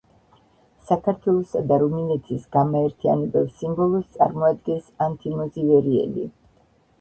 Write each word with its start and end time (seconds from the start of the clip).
საქართველოსა 0.91 1.59
და 1.71 1.77
რუმინეთის 1.83 2.47
გამაერთიანებელ 2.55 3.45
სიმბოლოს 3.59 4.09
წარმოადგენს 4.17 4.89
ანთიმოზ 5.09 5.61
ივერიელი. 5.67 6.27